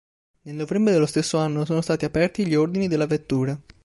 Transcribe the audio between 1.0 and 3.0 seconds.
stesso anno sono stati aperti gli ordini